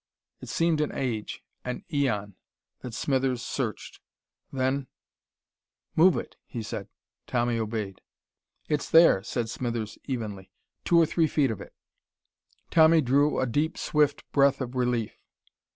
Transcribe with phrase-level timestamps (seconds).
[0.39, 2.33] It seemed an age, an aeon,
[2.79, 3.99] that Smithers searched.
[4.51, 4.87] Then:
[5.95, 6.87] "Move it," he said.
[7.27, 8.01] Tommy obeyed.
[8.67, 10.49] "It's there," said Smithers evenly.
[10.85, 11.75] "Two or three feet of it."
[12.71, 15.19] Tommy drew a deep, swift breath of relief.